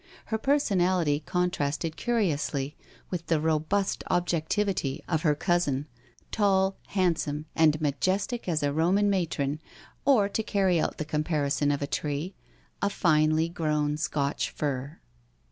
[0.33, 2.75] Her personality contrasted curiously
[3.11, 5.85] with the robust objectivity of her cousin,
[6.31, 9.61] tall, handsome, and majestic as a Roman matron,
[10.03, 12.33] or to carry out the comparison of a tree,
[12.81, 14.97] a finely g:rown Scotch fir.